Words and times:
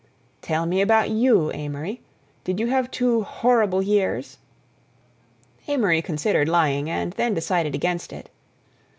"Tell 0.41 0.65
me 0.65 0.81
about 0.81 1.11
you, 1.11 1.51
Amory. 1.51 2.01
Did 2.43 2.59
you 2.59 2.65
have 2.65 2.89
two 2.89 3.21
horrible 3.21 3.83
years?" 3.83 4.39
Amory 5.67 6.01
considered 6.01 6.49
lying, 6.49 6.89
and 6.89 7.13
then 7.13 7.35
decided 7.35 7.75
against 7.75 8.11
it. 8.11 8.31